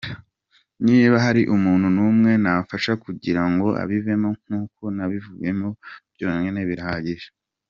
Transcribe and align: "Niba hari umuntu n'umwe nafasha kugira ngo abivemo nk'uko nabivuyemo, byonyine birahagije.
"Niba 0.85 1.15
hari 1.25 1.41
umuntu 1.55 1.87
n'umwe 1.95 2.31
nafasha 2.43 2.91
kugira 3.03 3.43
ngo 3.51 3.67
abivemo 3.81 4.29
nk'uko 4.43 4.83
nabivuyemo, 4.95 5.69
byonyine 6.13 6.61
birahagije. 6.71 7.27